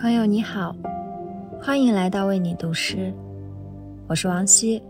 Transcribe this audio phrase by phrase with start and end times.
[0.00, 0.72] 朋友你好，
[1.60, 3.12] 欢迎来到为你读诗，
[4.06, 4.80] 我是王希。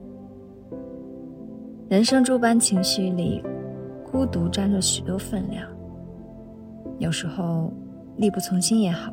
[1.89, 3.43] 人生诸般情绪里，
[4.13, 5.67] 孤独占着许多分量。
[6.99, 7.73] 有时候
[8.19, 9.11] 力不从心也好，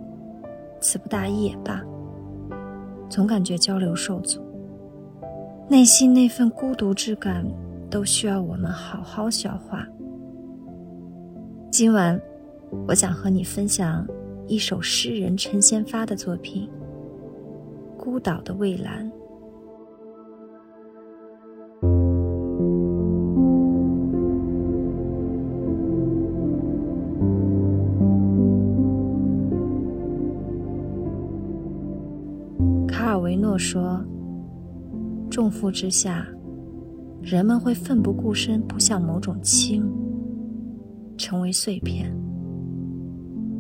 [0.82, 1.82] 词不达意也罢，
[3.10, 4.42] 总感觉交流受阻，
[5.70, 7.46] 内心那份孤独之感，
[7.90, 9.88] 都需要我们好好消化。
[11.72, 12.20] 今晚，
[12.86, 14.06] 我想和你分享。
[14.48, 16.70] 一首诗人陈先发的作品
[17.98, 19.12] 《孤岛的蔚蓝》。
[32.88, 34.00] 卡尔维诺说
[35.28, 36.28] ：“重负之下，
[37.20, 39.92] 人们会奋不顾身扑向某种轻，
[41.18, 42.16] 成为碎片。”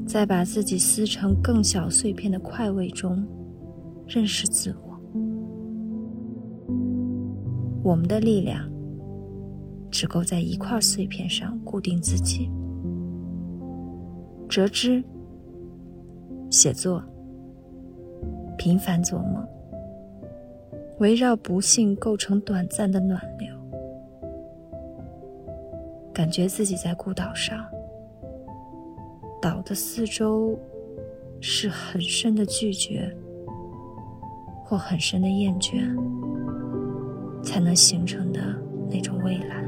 [0.05, 3.25] 在把自己撕成更小碎片的快慰中，
[4.07, 4.99] 认识自我。
[7.83, 8.69] 我们的力量
[9.91, 12.49] 只够在一块碎片上固定自己。
[14.47, 15.03] 折枝、
[16.49, 17.03] 写作、
[18.57, 19.45] 频繁做梦，
[20.99, 23.53] 围绕不幸构成短暂的暖流，
[26.13, 27.65] 感觉自己在孤岛上。
[29.45, 30.57] 岛的四周，
[31.39, 33.15] 是很深的拒绝，
[34.63, 35.85] 或很深的厌倦，
[37.43, 38.41] 才能形成的
[38.89, 39.64] 那种蔚蓝。